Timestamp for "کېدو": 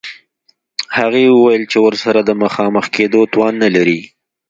2.95-3.21